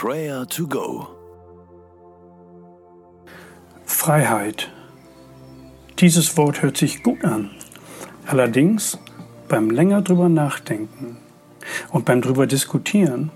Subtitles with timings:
[0.00, 1.08] Prayer to Go.
[3.84, 4.70] Freiheit.
[5.98, 7.50] Dieses Wort hört sich gut an.
[8.24, 8.96] Allerdings
[9.48, 11.16] beim länger drüber nachdenken
[11.90, 13.32] und beim drüber diskutieren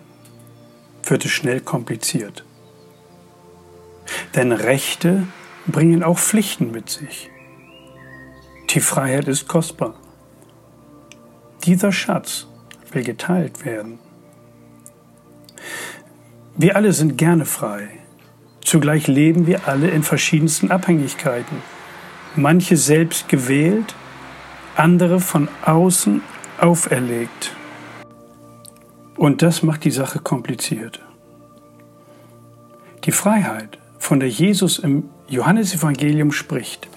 [1.03, 2.45] wird es schnell kompliziert.
[4.37, 5.27] Denn Rechte
[5.67, 7.29] bringen auch Pflichten mit sich.
[8.71, 9.95] Die Freiheit ist kostbar.
[11.65, 12.47] Dieser Schatz
[12.93, 13.99] will geteilt werden.
[16.55, 17.89] Wir alle sind gerne frei.
[18.61, 21.57] Zugleich leben wir alle in verschiedensten Abhängigkeiten.
[22.37, 23.95] Manche selbst gewählt,
[24.77, 26.21] andere von außen
[26.61, 27.55] auferlegt.
[29.17, 31.01] Und das macht die Sache kompliziert.
[33.05, 36.89] Die Freiheit, von der Jesus im Johannesevangelium spricht,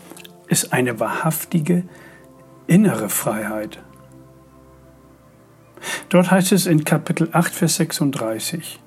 [0.47, 1.83] ist eine wahrhaftige
[2.67, 3.79] innere Freiheit.
[6.09, 8.79] Dort heißt es in Kapitel 8, Vers 36,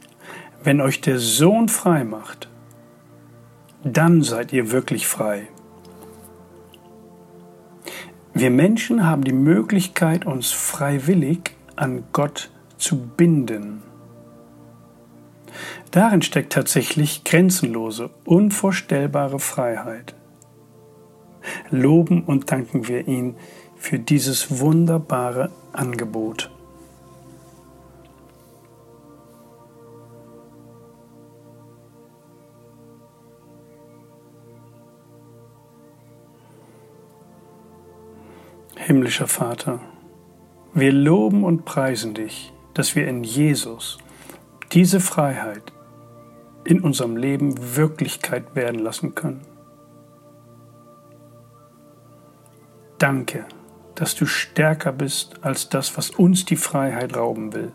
[0.68, 2.50] wenn euch der Sohn frei macht,
[3.84, 5.48] dann seid ihr wirklich frei.
[8.34, 13.82] Wir Menschen haben die Möglichkeit, uns freiwillig an Gott zu binden.
[15.90, 20.14] Darin steckt tatsächlich grenzenlose, unvorstellbare Freiheit.
[21.70, 23.36] Loben und danken wir ihn
[23.74, 26.50] für dieses wunderbare Angebot.
[38.80, 39.80] Himmlischer Vater,
[40.72, 43.98] wir loben und preisen dich, dass wir in Jesus
[44.72, 45.72] diese Freiheit
[46.64, 49.44] in unserem Leben Wirklichkeit werden lassen können.
[52.98, 53.46] Danke,
[53.96, 57.72] dass du stärker bist als das, was uns die Freiheit rauben will.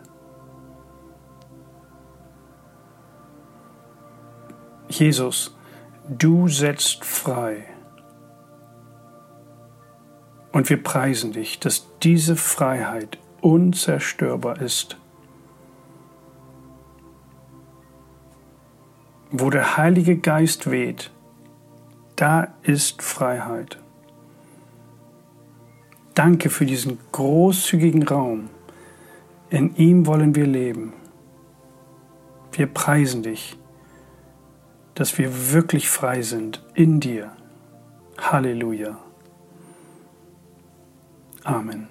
[4.88, 5.54] Jesus,
[6.08, 7.73] du setzt frei.
[10.54, 14.96] Und wir preisen dich, dass diese Freiheit unzerstörbar ist.
[19.32, 21.10] Wo der Heilige Geist weht,
[22.14, 23.80] da ist Freiheit.
[26.14, 28.48] Danke für diesen großzügigen Raum.
[29.50, 30.92] In ihm wollen wir leben.
[32.52, 33.56] Wir preisen dich,
[34.94, 37.32] dass wir wirklich frei sind in dir.
[38.18, 39.03] Halleluja.
[41.44, 41.88] Amen.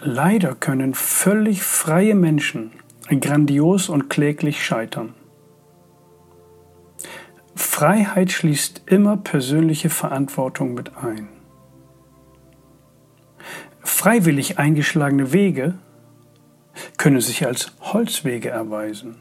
[0.00, 2.72] Leider können völlig freie Menschen
[3.20, 5.14] grandios und kläglich scheitern.
[7.54, 11.28] Freiheit schließt immer persönliche Verantwortung mit ein.
[13.82, 15.74] Freiwillig eingeschlagene Wege
[16.96, 19.16] können sich als Holzwege erweisen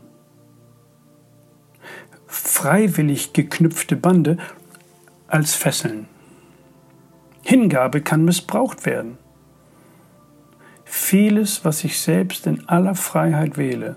[2.59, 4.37] freiwillig geknüpfte Bande
[5.27, 6.09] als Fesseln.
[7.41, 9.17] Hingabe kann missbraucht werden.
[10.83, 13.95] Vieles, was ich selbst in aller Freiheit wähle,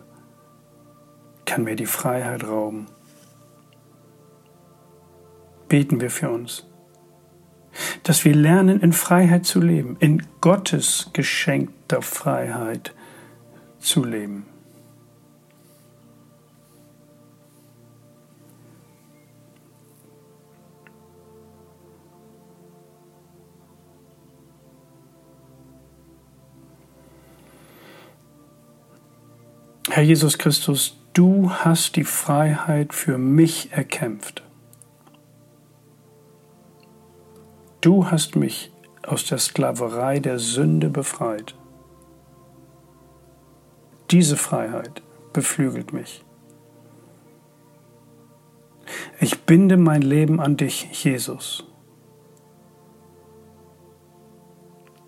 [1.44, 2.86] kann mir die Freiheit rauben.
[5.68, 6.64] Beten wir für uns,
[8.04, 12.94] dass wir lernen, in Freiheit zu leben, in Gottes geschenkter Freiheit
[13.80, 14.46] zu leben.
[29.90, 34.42] Herr Jesus Christus, du hast die Freiheit für mich erkämpft.
[37.80, 38.70] Du hast mich
[39.02, 41.56] aus der Sklaverei der Sünde befreit.
[44.12, 46.24] Diese Freiheit beflügelt mich.
[49.20, 51.64] Ich binde mein Leben an dich, Jesus.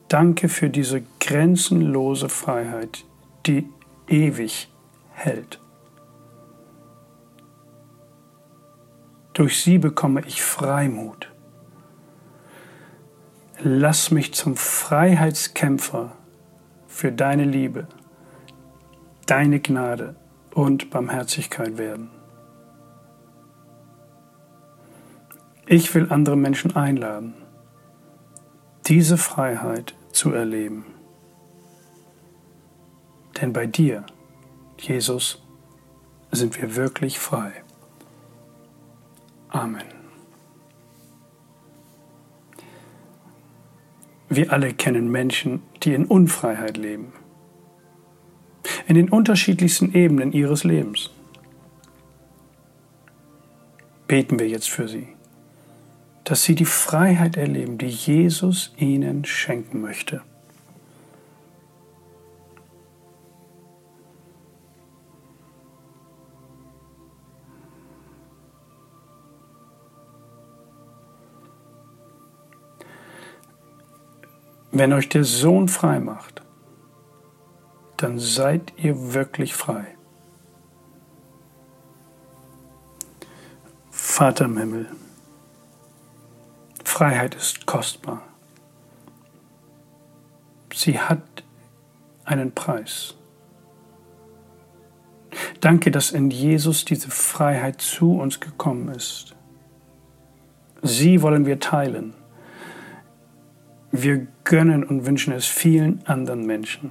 [0.08, 3.04] Danke für diese grenzenlose Freiheit,
[3.46, 3.68] die
[4.06, 4.70] ewig
[5.12, 5.60] hält.
[9.32, 11.32] Durch sie bekomme ich Freimut.
[13.60, 16.12] Lass mich zum Freiheitskämpfer
[16.86, 17.88] für deine Liebe,
[19.26, 20.14] deine Gnade
[20.54, 22.10] und Barmherzigkeit werden.
[25.66, 27.34] Ich will andere Menschen einladen,
[28.86, 30.93] diese Freiheit zu erleben.
[33.40, 34.04] Denn bei dir
[34.78, 35.42] Jesus,
[36.30, 37.52] sind wir wirklich frei.
[39.48, 39.82] Amen.
[44.28, 47.12] Wir alle kennen Menschen, die in Unfreiheit leben.
[48.88, 51.10] In den unterschiedlichsten Ebenen ihres Lebens.
[54.08, 55.08] Beten wir jetzt für sie,
[56.24, 60.22] dass sie die Freiheit erleben, die Jesus ihnen schenken möchte.
[74.76, 76.42] Wenn euch der Sohn frei macht,
[77.96, 79.86] dann seid ihr wirklich frei.
[83.92, 84.88] Vater im Himmel,
[86.84, 88.22] Freiheit ist kostbar.
[90.74, 91.22] Sie hat
[92.24, 93.14] einen Preis.
[95.60, 99.36] Danke, dass in Jesus diese Freiheit zu uns gekommen ist.
[100.82, 102.14] Sie wollen wir teilen.
[103.96, 106.90] Wir gönnen und wünschen es vielen anderen Menschen.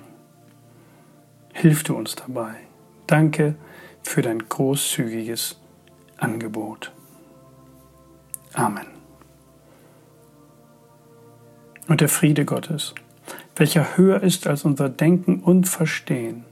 [1.51, 2.55] Hilf du uns dabei.
[3.07, 3.55] Danke
[4.03, 5.59] für dein großzügiges
[6.15, 6.93] Angebot.
[8.53, 8.85] Amen.
[11.89, 12.95] Und der Friede Gottes,
[13.57, 16.45] welcher höher ist als unser Denken und Verstehen,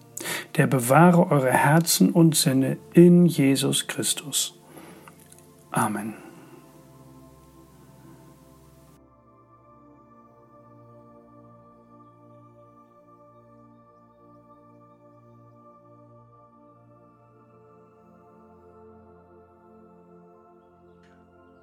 [0.58, 4.60] der bewahre eure Herzen und Sinne in Jesus Christus.
[5.72, 6.16] Amen.